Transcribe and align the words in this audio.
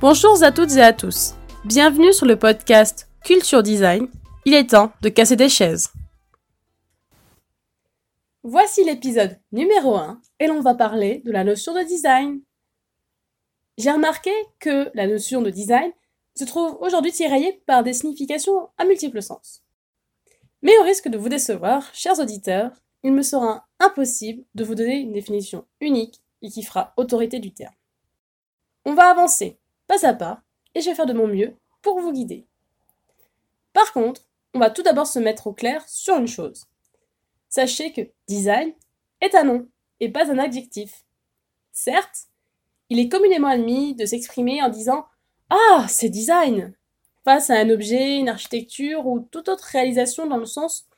Bonjour 0.00 0.42
à 0.42 0.50
toutes 0.50 0.72
et 0.72 0.82
à 0.82 0.92
tous. 0.92 1.34
Bienvenue 1.64 2.12
sur 2.12 2.26
le 2.26 2.36
podcast 2.36 3.08
Culture 3.24 3.62
Design. 3.62 4.08
Il 4.44 4.54
est 4.54 4.70
temps 4.70 4.92
de 5.02 5.08
casser 5.08 5.36
des 5.36 5.48
chaises. 5.48 5.92
Voici 8.42 8.82
l'épisode 8.82 9.38
numéro 9.52 9.94
1 9.94 10.20
et 10.40 10.48
l'on 10.48 10.60
va 10.62 10.74
parler 10.74 11.22
de 11.24 11.30
la 11.30 11.44
notion 11.44 11.72
de 11.72 11.82
design. 11.82 12.40
J'ai 13.78 13.92
remarqué 13.92 14.32
que 14.58 14.90
la 14.94 15.06
notion 15.06 15.42
de 15.42 15.50
design 15.50 15.92
se 16.34 16.44
trouve 16.44 16.76
aujourd'hui 16.80 17.12
tiraillée 17.12 17.62
par 17.66 17.84
des 17.84 17.92
significations 17.92 18.70
à 18.78 18.84
multiples 18.84 19.22
sens. 19.22 19.62
Mais 20.62 20.76
au 20.78 20.82
risque 20.82 21.08
de 21.08 21.18
vous 21.18 21.28
décevoir, 21.28 21.88
chers 21.94 22.18
auditeurs, 22.18 22.72
il 23.02 23.12
me 23.12 23.22
sera 23.22 23.66
impossible 23.78 24.44
de 24.54 24.64
vous 24.64 24.74
donner 24.74 24.98
une 24.98 25.12
définition 25.12 25.66
unique 25.80 26.20
et 26.42 26.50
qui 26.50 26.62
fera 26.62 26.92
autorité 26.96 27.38
du 27.38 27.52
terme. 27.52 27.74
On 28.84 28.94
va 28.94 29.10
avancer 29.10 29.58
pas 29.86 30.06
à 30.06 30.14
pas 30.14 30.42
et 30.74 30.80
je 30.80 30.90
vais 30.90 30.94
faire 30.94 31.06
de 31.06 31.12
mon 31.12 31.26
mieux 31.26 31.56
pour 31.82 32.00
vous 32.00 32.12
guider. 32.12 32.46
Par 33.72 33.92
contre, 33.92 34.22
on 34.54 34.58
va 34.58 34.70
tout 34.70 34.82
d'abord 34.82 35.06
se 35.06 35.18
mettre 35.18 35.46
au 35.46 35.52
clair 35.52 35.88
sur 35.88 36.16
une 36.16 36.28
chose. 36.28 36.66
Sachez 37.48 37.92
que 37.92 38.02
design 38.28 38.72
est 39.20 39.34
un 39.34 39.44
nom 39.44 39.68
et 40.00 40.10
pas 40.10 40.30
un 40.30 40.38
adjectif. 40.38 41.04
Certes, 41.72 42.28
il 42.88 42.98
est 42.98 43.08
communément 43.08 43.48
admis 43.48 43.94
de 43.94 44.06
s'exprimer 44.06 44.62
en 44.62 44.68
disant 44.68 45.06
Ah, 45.48 45.86
c'est 45.88 46.08
design 46.08 46.74
face 47.24 47.50
à 47.50 47.58
un 47.58 47.70
objet, 47.70 48.18
une 48.18 48.28
architecture 48.28 49.06
ou 49.06 49.20
toute 49.20 49.48
autre 49.48 49.64
réalisation 49.64 50.26
dans 50.26 50.38
le 50.38 50.46
sens 50.46 50.88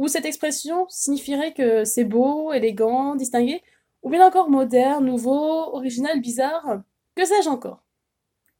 où 0.00 0.08
cette 0.08 0.24
expression 0.24 0.86
signifierait 0.88 1.52
que 1.52 1.84
c'est 1.84 2.04
beau, 2.04 2.54
élégant, 2.54 3.16
distingué, 3.16 3.62
ou 4.02 4.08
bien 4.08 4.26
encore 4.26 4.48
moderne, 4.48 5.04
nouveau, 5.04 5.74
original, 5.74 6.22
bizarre, 6.22 6.80
que 7.14 7.26
sais-je 7.26 7.50
encore? 7.50 7.84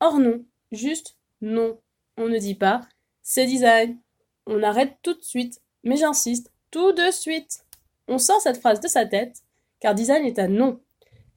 Or 0.01 0.19
non, 0.19 0.45
juste 0.71 1.17
non. 1.41 1.81
On 2.19 2.29
ne 2.29 2.39
dit 2.39 2.55
pas 2.55 2.83
c'est 3.23 3.47
design. 3.47 3.99
On 4.47 4.63
arrête 4.63 4.99
tout 5.03 5.15
de 5.15 5.23
suite. 5.23 5.63
Mais 5.83 5.97
j'insiste, 5.97 6.53
tout 6.71 6.93
de 6.93 7.11
suite. 7.11 7.65
On 8.07 8.19
sort 8.19 8.43
cette 8.43 8.59
phrase 8.59 8.81
de 8.81 8.89
sa 8.89 9.07
tête, 9.07 9.43
car 9.81 9.95
design 9.95 10.27
est 10.27 10.39
un 10.39 10.49
nom, 10.49 10.79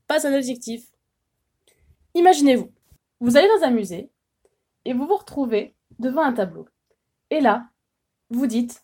pas 0.08 0.28
un 0.28 0.34
adjectif. 0.34 0.86
Imaginez-vous, 2.14 2.70
vous 3.22 3.38
allez 3.38 3.48
dans 3.48 3.66
un 3.66 3.72
musée 3.72 4.10
et 4.84 4.92
vous 4.92 5.08
vous 5.08 5.16
retrouvez 5.16 5.76
devant 6.00 6.24
un 6.24 6.34
tableau. 6.34 6.68
Et 7.30 7.40
là, 7.40 7.70
vous 8.30 8.48
dites 8.48 8.84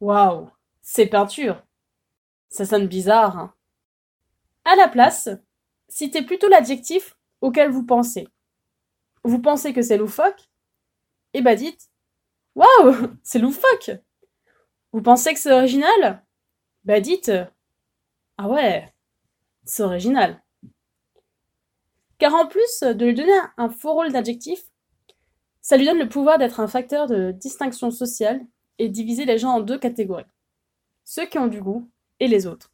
Waouh, 0.00 0.50
c'est 0.82 1.06
peinture. 1.06 1.62
Ça 2.48 2.64
sonne 2.64 2.88
bizarre. 2.88 3.38
Hein 3.38 3.54
à 4.64 4.76
la 4.76 4.88
place, 4.88 5.28
citez 5.88 6.22
plutôt 6.22 6.48
l'adjectif 6.48 7.16
auquel 7.40 7.70
vous 7.70 7.84
pensez 7.84 8.28
vous 9.24 9.40
pensez 9.40 9.72
que 9.72 9.82
c'est 9.82 9.98
loufoque? 9.98 10.48
Eh 11.34 11.42
bah 11.42 11.54
dites 11.54 11.90
Waouh, 12.54 12.94
c'est 13.22 13.38
loufoque 13.38 13.90
Vous 14.92 15.02
pensez 15.02 15.34
que 15.34 15.40
c'est 15.40 15.52
original? 15.52 16.24
Bah 16.84 17.00
dites 17.00 17.30
Ah 18.38 18.48
ouais, 18.48 18.92
c'est 19.64 19.82
original. 19.82 20.42
Car 22.18 22.34
en 22.34 22.46
plus 22.46 22.80
de 22.80 23.04
lui 23.04 23.14
donner 23.14 23.38
un 23.56 23.68
faux 23.68 23.92
rôle 23.92 24.12
d'adjectif, 24.12 24.62
ça 25.60 25.76
lui 25.76 25.84
donne 25.86 25.98
le 25.98 26.08
pouvoir 26.08 26.38
d'être 26.38 26.60
un 26.60 26.68
facteur 26.68 27.06
de 27.06 27.32
distinction 27.32 27.90
sociale 27.90 28.40
et 28.80 28.88
diviser 28.88 29.26
les 29.26 29.36
gens 29.36 29.50
en 29.50 29.60
deux 29.60 29.78
catégories. 29.78 30.24
Ceux 31.04 31.26
qui 31.26 31.38
ont 31.38 31.48
du 31.48 31.60
goût 31.60 31.86
et 32.18 32.28
les 32.28 32.46
autres. 32.46 32.72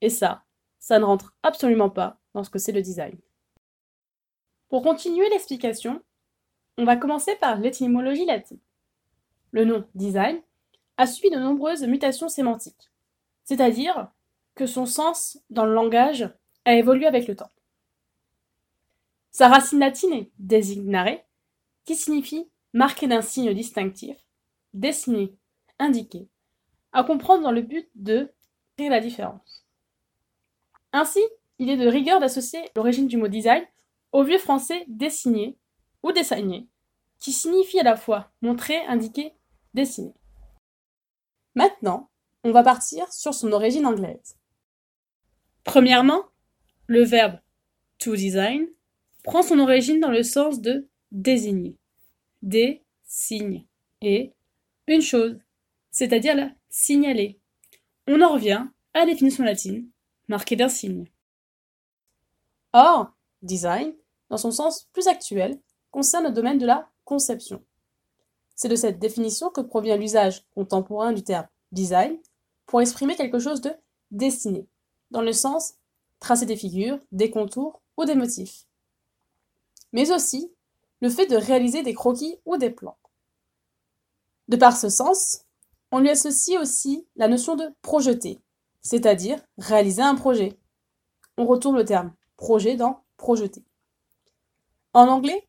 Et 0.00 0.08
ça, 0.08 0.44
ça 0.78 1.00
ne 1.00 1.04
rentre 1.04 1.34
absolument 1.42 1.90
pas 1.90 2.20
dans 2.34 2.44
ce 2.44 2.50
que 2.50 2.60
c'est 2.60 2.70
le 2.70 2.82
design. 2.82 3.18
Pour 4.68 4.84
continuer 4.84 5.28
l'explication, 5.28 6.00
on 6.78 6.84
va 6.84 6.96
commencer 6.96 7.34
par 7.34 7.58
l'étymologie 7.58 8.26
latine. 8.26 8.60
Le 9.50 9.64
nom 9.64 9.84
design 9.96 10.40
a 10.96 11.08
subi 11.08 11.30
de 11.30 11.40
nombreuses 11.40 11.82
mutations 11.82 12.28
sémantiques, 12.28 12.92
c'est-à-dire 13.42 14.08
que 14.54 14.66
son 14.66 14.86
sens 14.86 15.40
dans 15.50 15.66
le 15.66 15.74
langage 15.74 16.32
a 16.64 16.74
évolué 16.74 17.06
avec 17.06 17.26
le 17.26 17.34
temps. 17.34 17.50
Sa 19.32 19.48
racine 19.48 19.80
latine 19.80 20.12
est 20.12 20.30
designare, 20.38 21.18
qui 21.84 21.96
signifie 21.96 22.48
marquer 22.72 23.08
d'un 23.08 23.22
signe 23.22 23.52
distinctif, 23.52 24.16
dessiner, 24.74 25.34
indiquer, 25.80 26.28
à 26.92 27.02
comprendre 27.02 27.42
dans 27.42 27.50
le 27.50 27.62
but 27.62 27.88
de 27.96 28.32
créer 28.76 28.88
la 28.88 29.00
différence. 29.00 29.66
Ainsi, 30.92 31.20
il 31.58 31.70
est 31.70 31.76
de 31.76 31.88
rigueur 31.88 32.20
d'associer 32.20 32.60
l'origine 32.76 33.08
du 33.08 33.16
mot 33.16 33.28
design 33.28 33.64
au 34.12 34.22
vieux 34.22 34.38
français 34.38 34.84
dessiner 34.88 35.56
ou 36.02 36.12
dessiner, 36.12 36.68
qui 37.18 37.32
signifie 37.32 37.80
à 37.80 37.84
la 37.84 37.96
fois 37.96 38.32
montrer, 38.42 38.76
indiquer, 38.86 39.34
dessiner. 39.74 40.14
Maintenant, 41.54 42.10
on 42.44 42.52
va 42.52 42.62
partir 42.62 43.12
sur 43.12 43.34
son 43.34 43.52
origine 43.52 43.86
anglaise. 43.86 44.36
Premièrement, 45.64 46.24
le 46.86 47.04
verbe 47.04 47.38
to 47.98 48.16
design 48.16 48.66
prend 49.22 49.42
son 49.42 49.58
origine 49.58 50.00
dans 50.00 50.10
le 50.10 50.22
sens 50.22 50.60
de 50.60 50.88
désigner, 51.12 51.76
des 52.42 52.82
signes 53.04 53.66
et 54.00 54.32
une 54.86 55.02
chose, 55.02 55.38
c'est-à-dire 56.00 56.34
la 56.34 56.48
signaler. 56.70 57.38
On 58.06 58.22
en 58.22 58.32
revient 58.32 58.64
à 58.94 59.00
la 59.00 59.04
définition 59.04 59.44
latine, 59.44 59.86
marquer 60.28 60.56
d'un 60.56 60.70
signe. 60.70 61.04
Or, 62.72 63.12
design 63.42 63.92
dans 64.30 64.38
son 64.38 64.50
sens 64.50 64.88
plus 64.94 65.08
actuel, 65.08 65.60
concerne 65.90 66.24
le 66.24 66.30
domaine 66.30 66.56
de 66.56 66.64
la 66.64 66.88
conception. 67.04 67.62
C'est 68.56 68.70
de 68.70 68.76
cette 68.76 68.98
définition 68.98 69.50
que 69.50 69.60
provient 69.60 69.98
l'usage 69.98 70.46
contemporain 70.54 71.12
du 71.12 71.22
terme 71.22 71.48
design 71.70 72.16
pour 72.64 72.80
exprimer 72.80 73.14
quelque 73.14 73.38
chose 73.38 73.60
de 73.60 73.72
dessiné, 74.10 74.66
dans 75.10 75.20
le 75.20 75.34
sens 75.34 75.74
tracer 76.18 76.46
des 76.46 76.56
figures, 76.56 76.98
des 77.12 77.30
contours 77.30 77.82
ou 77.98 78.06
des 78.06 78.14
motifs. 78.14 78.64
Mais 79.92 80.10
aussi 80.12 80.50
le 81.02 81.10
fait 81.10 81.26
de 81.26 81.36
réaliser 81.36 81.82
des 81.82 81.92
croquis 81.92 82.38
ou 82.46 82.56
des 82.56 82.70
plans. 82.70 82.96
De 84.48 84.56
par 84.56 84.74
ce 84.74 84.88
sens, 84.88 85.44
on 85.90 85.98
lui 85.98 86.10
associe 86.10 86.58
aussi 86.60 87.06
la 87.16 87.28
notion 87.28 87.56
de 87.56 87.64
projeter, 87.82 88.40
c'est-à-dire 88.80 89.40
réaliser 89.58 90.02
un 90.02 90.14
projet. 90.14 90.58
On 91.36 91.46
retourne 91.46 91.76
le 91.76 91.84
terme 91.84 92.14
projet 92.36 92.76
dans 92.76 93.02
projeter. 93.16 93.64
En 94.92 95.08
anglais, 95.08 95.48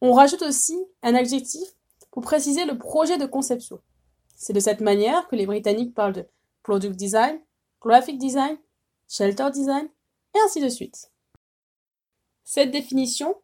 on 0.00 0.12
rajoute 0.12 0.42
aussi 0.42 0.78
un 1.02 1.14
adjectif 1.14 1.62
pour 2.10 2.22
préciser 2.22 2.64
le 2.64 2.76
projet 2.78 3.18
de 3.18 3.26
conception. 3.26 3.80
C'est 4.34 4.52
de 4.52 4.60
cette 4.60 4.80
manière 4.80 5.28
que 5.28 5.36
les 5.36 5.46
Britanniques 5.46 5.94
parlent 5.94 6.12
de 6.12 6.26
product 6.62 6.96
design, 6.96 7.40
graphic 7.80 8.18
design, 8.18 8.58
shelter 9.08 9.50
design, 9.52 9.88
et 10.34 10.38
ainsi 10.44 10.60
de 10.60 10.68
suite. 10.68 11.10
Cette 12.44 12.70
définition 12.70 13.34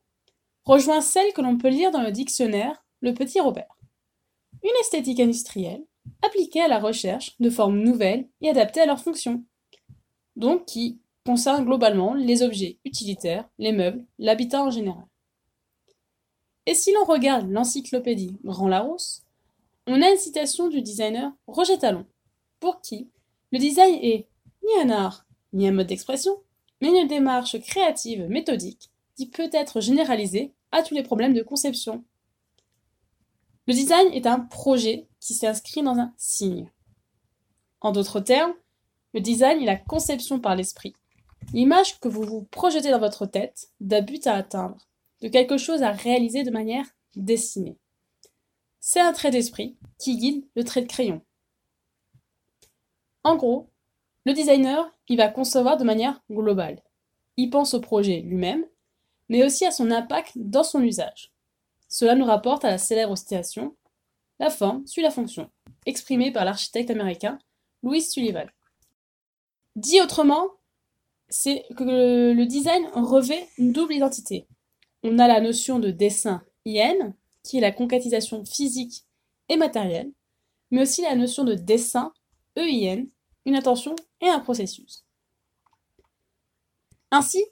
rejoint 0.65 1.01
celle 1.01 1.33
que 1.33 1.41
l'on 1.41 1.57
peut 1.57 1.69
lire 1.69 1.91
dans 1.91 2.03
le 2.03 2.13
dictionnaire 2.13 2.85
Le 3.01 3.15
Petit 3.15 3.41
Robert. 3.41 3.79
Une 4.63 4.81
esthétique 4.81 5.21
industrielle 5.21 5.85
appliquée 6.23 6.61
à 6.61 6.69
la 6.69 6.79
recherche 6.79 7.37
de 7.41 7.51
formes 7.51 7.81
nouvelles 7.81 8.29
et 8.41 8.49
adaptées 8.49 8.81
à 8.81 8.87
leurs 8.87 9.01
fonctions, 9.01 9.45
donc 10.37 10.67
qui 10.67 11.01
concerne 11.25 11.65
globalement 11.65 12.15
les 12.15 12.43
objets 12.43 12.79
utilitaires, 12.85 13.49
les 13.59 13.73
meubles, 13.73 14.05
l'habitat 14.19 14.63
en 14.63 14.71
général. 14.71 15.05
Et 16.67 16.75
si 16.75 16.93
l'on 16.93 17.05
regarde 17.05 17.51
l'encyclopédie 17.51 18.37
Grand 18.45 18.69
Larousse, 18.69 19.25
on 19.87 20.01
a 20.01 20.11
une 20.11 20.17
citation 20.17 20.69
du 20.69 20.81
designer 20.81 21.33
Roger 21.47 21.79
Talon, 21.79 22.07
pour 22.61 22.81
qui 22.81 23.09
le 23.51 23.59
design 23.59 23.95
est 23.97 24.29
ni 24.65 24.83
un 24.83 24.91
art, 24.91 25.27
ni 25.53 25.67
un 25.67 25.73
mode 25.73 25.89
d'expression, 25.89 26.37
mais 26.81 26.89
une 26.89 27.09
démarche 27.09 27.61
créative 27.61 28.27
méthodique 28.29 28.91
qui 29.17 29.29
peut 29.29 29.51
être 29.53 29.81
généralisée 29.81 30.53
à 30.71 30.83
tous 30.83 30.95
les 30.95 31.03
problèmes 31.03 31.35
de 31.35 31.43
conception. 31.43 32.05
Le 33.67 33.75
design 33.75 34.13
est 34.13 34.27
un 34.27 34.41
projet 34.41 35.07
qui 35.23 35.35
s'inscrit 35.35 35.83
dans 35.83 35.99
un 35.99 36.13
signe. 36.17 36.69
En 37.81 37.93
d'autres 37.93 38.19
termes, 38.19 38.55
le 39.15 39.21
design 39.21 39.63
est 39.63 39.67
la 39.67 39.77
conception 39.77 40.41
par 40.41 40.57
l'esprit, 40.57 40.95
l'image 41.53 42.01
que 42.01 42.09
vous 42.09 42.25
vous 42.25 42.43
projetez 42.43 42.91
dans 42.91 42.99
votre 42.99 43.25
tête 43.25 43.71
d'un 43.81 44.03
but 44.03 44.27
à 44.27 44.35
atteindre, 44.35 44.89
de 45.21 45.29
quelque 45.29 45.59
chose 45.59 45.85
à 45.85 45.93
réaliser 45.93 46.43
de 46.43 46.51
manière 46.51 46.87
dessinée. 47.15 47.79
C'est 48.81 49.01
un 49.01 49.13
trait 49.13 49.31
d'esprit 49.31 49.77
qui 49.97 50.17
guide 50.17 50.45
le 50.57 50.65
trait 50.65 50.83
de 50.83 50.89
crayon. 50.89 51.23
En 53.23 53.37
gros, 53.37 53.71
le 54.27 54.33
designer, 54.33 54.93
il 55.07 55.19
va 55.19 55.29
concevoir 55.29 55.77
de 55.77 55.85
manière 55.85 56.21
globale. 56.33 56.83
Il 57.37 57.49
pense 57.49 57.75
au 57.75 57.81
projet 57.81 58.23
lui-même, 58.23 58.65
mais 59.29 59.45
aussi 59.45 59.65
à 59.67 59.71
son 59.71 59.93
impact 59.93 60.33
dans 60.35 60.65
son 60.65 60.83
usage. 60.83 61.33
Cela 61.89 62.17
nous 62.17 62.25
rapporte 62.25 62.65
à 62.65 62.71
la 62.71 62.79
célèbre 62.79 63.17
citation 63.17 63.77
La 64.43 64.51
forme 64.51 64.85
suit 64.89 65.03
la 65.03 65.13
fonction, 65.13 65.53
exprimée 65.87 66.33
par 66.33 66.45
l'architecte 66.45 66.91
américain 66.91 67.39
Louis 67.85 68.03
Sullivan. 68.03 68.51
Dit 69.77 70.01
autrement, 70.01 70.49
c'est 71.29 71.65
que 71.77 72.33
le 72.33 72.45
design 72.47 72.85
revêt 72.93 73.49
une 73.57 73.71
double 73.71 73.95
identité. 73.95 74.49
On 75.05 75.21
a 75.21 75.29
la 75.29 75.41
notion 75.41 75.79
de 75.79 75.93
dessin 75.93 76.43
IN, 76.67 77.15
qui 77.45 77.59
est 77.59 77.61
la 77.61 77.71
concrétisation 77.71 78.45
physique 78.45 79.05
et 79.49 79.57
matérielle, 79.57 80.11
mais 80.73 80.83
aussi 80.83 81.03
la 81.03 81.15
notion 81.15 81.45
de 81.45 81.55
dessin 81.55 82.13
EIN, 82.57 83.05
une 83.47 83.55
intention 83.55 83.95
et 84.21 84.29
un 84.29 84.41
processus. 84.41 85.05
Ainsi, 87.13 87.45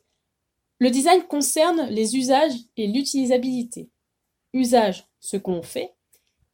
le 0.81 0.91
design 0.91 1.23
concerne 1.29 1.83
les 1.83 2.17
usages 2.17 2.59
et 2.77 2.89
l'utilisabilité. 2.89 3.91
Usage, 4.53 5.07
ce 5.21 5.37
qu'on 5.37 5.63
fait, 5.63 5.95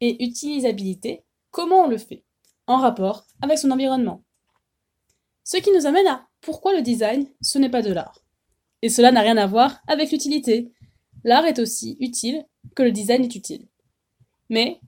et 0.01 0.25
utilisabilité, 0.25 1.25
comment 1.51 1.85
on 1.85 1.89
le 1.89 1.99
fait, 1.99 2.25
en 2.67 2.77
rapport 2.77 3.27
avec 3.43 3.59
son 3.59 3.71
environnement. 3.71 4.23
Ce 5.45 5.57
qui 5.59 5.71
nous 5.73 5.87
amène 5.87 6.07
à 6.07 6.27
pourquoi 6.41 6.75
le 6.75 6.83
design, 6.83 7.29
ce 7.41 7.59
n'est 7.59 7.71
pas 7.71 7.83
de 7.83 7.93
l'art. 7.93 8.21
Et 8.83 8.89
cela 8.89 9.13
n'a 9.13 9.21
rien 9.21 9.37
à 9.37 9.47
voir 9.47 9.81
avec 9.87 10.11
l'utilité. 10.11 10.73
L'art 11.25 11.47
est 11.47 11.59
aussi 11.59 11.97
utile 12.01 12.45
que 12.75 12.83
le 12.83 12.93
design 12.93 13.25
est 13.25 13.35
utile. 13.35 13.67
Mais 14.51 14.81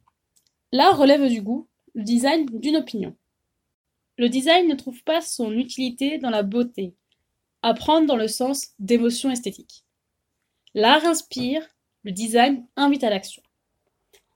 l'art 0.73 0.99
relève 0.99 1.29
du 1.29 1.43
goût, 1.43 1.69
le 1.95 2.05
design 2.05 2.47
d'une 2.61 2.77
opinion. 2.77 3.17
Le 4.19 4.29
design 4.29 4.69
ne 4.69 4.75
trouve 4.75 5.03
pas 5.05 5.21
son 5.21 5.53
utilité 5.53 6.19
dans 6.19 6.31
la 6.31 6.43
beauté, 6.43 6.95
à 7.63 7.75
prendre 7.75 8.07
dans 8.07 8.17
le 8.17 8.29
sens 8.29 8.69
d'émotion 8.79 9.31
esthétique. 9.31 9.85
L'art 10.75 11.05
inspire, 11.05 11.63
le 12.03 12.13
design 12.13 12.67
invite 12.77 13.05
à 13.05 13.11
l'action. 13.11 13.43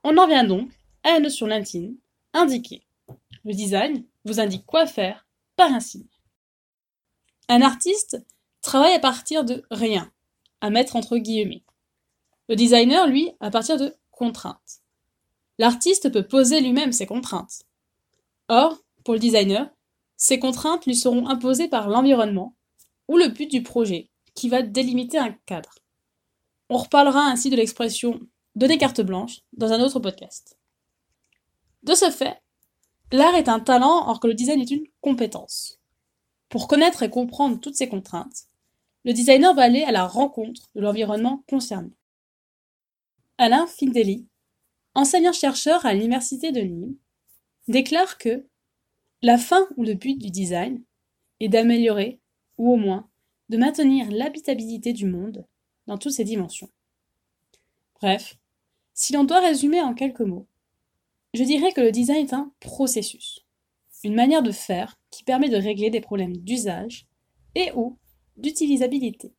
On 0.05 0.17
en 0.17 0.27
vient 0.27 0.45
donc 0.45 0.71
à 1.05 1.13
la 1.13 1.21
notion 1.21 1.47
latine, 1.47 1.97
indiquer. 2.33 2.87
Le 3.45 3.55
design 3.55 4.05
vous 4.25 4.41
indique 4.41 4.67
quoi 4.67 4.87
faire 4.87 5.27
par 5.57 5.73
un 5.73 5.81
signe. 5.81 6.09
Un 7.49 7.63
artiste 7.63 8.25
travaille 8.63 8.95
à 8.95 9.01
partir 9.01 9.45
de 9.45 9.65
rien, 9.71 10.13
à 10.61 10.71
mettre 10.71 10.97
entre 10.97 11.19
guillemets. 11.19 11.65
Le 12.49 12.57
designer, 12.57 13.07
lui, 13.07 13.31
à 13.41 13.51
partir 13.51 13.79
de 13.79 13.95
contraintes. 14.11 14.83
L'artiste 15.59 16.13
peut 16.13 16.27
poser 16.27 16.61
lui-même 16.61 16.93
ses 16.93 17.07
contraintes. 17.07 17.63
Or, 18.49 18.79
pour 19.05 19.15
le 19.15 19.21
designer, 19.21 19.71
ces 20.17 20.39
contraintes 20.39 20.87
lui 20.87 20.97
seront 20.97 21.29
imposées 21.29 21.69
par 21.69 21.89
l'environnement 21.89 22.57
ou 23.09 23.19
le 23.19 23.29
but 23.29 23.51
du 23.51 23.63
projet, 23.63 24.11
qui 24.35 24.49
va 24.49 24.63
délimiter 24.63 25.19
un 25.19 25.33
cadre. 25.47 25.75
On 26.69 26.79
reparlera 26.79 27.27
ainsi 27.27 27.51
de 27.51 27.57
l'expression 27.57 28.21
donner 28.55 28.79
carte 28.79 29.01
blanche 29.01 29.41
dans 29.53 29.73
un 29.73 29.81
autre 29.81 30.01
podcast. 30.01 30.59
De 31.83 31.95
ce 31.95 32.11
fait, 32.11 32.41
l'art 33.11 33.35
est 33.35 33.49
un 33.49 33.61
talent 33.61 34.09
or 34.09 34.21
que 34.21 34.27
le 34.27 34.35
design 34.35 34.61
est 34.61 34.71
une 34.71 34.87
compétence. 35.01 35.81
Pour 36.49 36.69
connaître 36.69 37.03
et 37.03 37.11
comprendre 37.11 37.59
toutes 37.61 37.77
ces 37.77 37.89
contraintes, 37.89 38.49
le 39.05 39.13
designer 39.13 39.55
va 39.55 39.63
aller 39.63 39.83
à 39.83 39.91
la 39.91 40.07
rencontre 40.07 40.71
de 40.75 40.81
l'environnement 40.81 41.45
concerné. 41.49 41.91
Alain 43.39 43.67
Findeli, 43.67 44.27
enseignant-chercheur 44.95 45.85
à 45.87 45.95
l'université 45.95 46.53
de 46.53 46.61
Nîmes, 46.61 46.97
déclare 47.69 48.19
que 48.19 48.47
la 49.23 49.39
fin 49.39 49.67
ou 49.77 49.83
le 49.83 49.95
but 49.95 50.19
du 50.19 50.31
design 50.31 50.83
est 51.41 51.49
d'améliorer, 51.49 52.21
ou 52.59 52.73
au 52.73 52.77
moins 52.77 53.09
de 53.49 53.57
maintenir 53.57 54.11
l'habitabilité 54.11 54.93
du 54.93 55.07
monde 55.07 55.47
dans 55.87 55.99
toutes 55.99 56.13
ses 56.13 56.25
dimensions. 56.25 56.71
Bref, 58.01 58.37
si 58.95 59.13
l'on 59.13 59.25
doit 59.25 59.41
résumer 59.41 59.81
en 59.81 59.95
quelques 59.95 60.21
mots, 60.21 60.47
je 61.35 61.45
dirais 61.45 61.73
que 61.73 61.81
le 61.81 61.93
design 61.93 62.27
est 62.27 62.35
un 62.35 62.53
processus, 62.61 63.47
une 64.05 64.15
manière 64.15 64.43
de 64.43 64.53
faire 64.53 64.99
qui 65.11 65.25
permet 65.25 65.49
de 65.49 65.57
régler 65.57 65.91
des 65.91 66.01
problèmes 66.01 66.37
d'usage 66.37 67.07
et 67.55 67.73
ou 67.75 67.99
d'utilisabilité. 68.37 69.33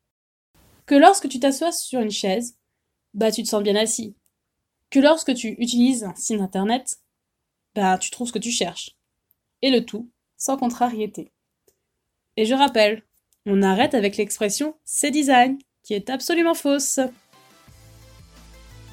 Que 0.85 0.95
lorsque 0.95 1.29
tu 1.29 1.39
t'assois 1.39 1.71
sur 1.71 2.00
une 2.00 2.11
chaise, 2.11 2.57
bah 3.13 3.31
tu 3.31 3.44
te 3.44 3.47
sens 3.47 3.63
bien 3.63 3.75
assis. 3.75 4.15
Que 4.89 5.00
lorsque 5.00 5.33
tu 5.33 5.55
utilises 5.59 6.03
un 6.03 6.15
site 6.15 6.41
internet, 6.41 7.00
bah 7.75 7.97
tu 7.97 8.09
trouves 8.11 8.27
ce 8.27 8.33
que 8.33 8.39
tu 8.39 8.51
cherches. 8.51 8.97
Et 9.61 9.69
le 9.69 9.85
tout 9.85 10.09
sans 10.38 10.57
contrariété. 10.57 11.31
Et 12.35 12.45
je 12.45 12.53
rappelle, 12.53 13.03
on 13.45 13.61
arrête 13.61 13.94
avec 13.94 14.17
l'expression 14.17 14.75
c'est 14.83 15.11
design, 15.11 15.57
qui 15.83 15.94
est 15.94 16.09
absolument 16.09 16.53
fausse. 16.53 17.00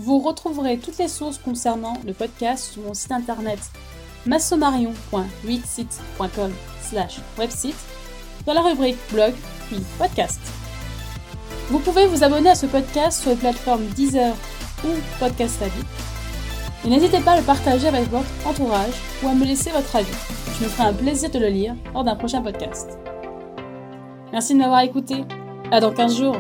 Vous 0.01 0.19
retrouverez 0.19 0.79
toutes 0.79 0.97
les 0.97 1.09
sources 1.09 1.37
concernant 1.37 1.93
le 2.07 2.15
podcast 2.15 2.73
sur 2.73 2.81
mon 2.81 2.95
site 2.95 3.13
internet 3.13 3.59
massomarion.wixit.com 4.25 6.53
slash 6.81 7.21
website 7.39 7.77
dans 8.47 8.55
la 8.55 8.63
rubrique 8.63 8.97
blog 9.13 9.35
puis 9.69 9.83
podcast. 9.99 10.41
Vous 11.69 11.81
pouvez 11.81 12.07
vous 12.07 12.25
abonner 12.25 12.49
à 12.49 12.55
ce 12.55 12.65
podcast 12.65 13.21
sur 13.21 13.33
les 13.33 13.37
plateformes 13.37 13.85
Deezer 13.89 14.35
ou 14.85 14.89
Podcast 15.19 15.61
Addict. 15.61 15.87
Et 16.87 16.89
n'hésitez 16.89 17.21
pas 17.21 17.33
à 17.33 17.41
le 17.41 17.45
partager 17.45 17.89
avec 17.89 18.09
votre 18.09 18.25
entourage 18.47 18.95
ou 19.23 19.29
à 19.29 19.35
me 19.35 19.45
laisser 19.45 19.71
votre 19.71 19.97
avis. 19.97 20.09
Je 20.59 20.65
me 20.65 20.71
ferai 20.71 20.89
un 20.89 20.95
plaisir 20.95 21.31
de 21.31 21.39
le 21.39 21.49
lire 21.49 21.77
lors 21.93 22.05
d'un 22.05 22.17
prochain 22.17 22.41
podcast. 22.41 22.99
Merci 24.33 24.55
de 24.55 24.61
m'avoir 24.61 24.81
écouté. 24.81 25.27
À 25.71 25.79
dans 25.79 25.93
15 25.93 26.17
jours. 26.17 26.39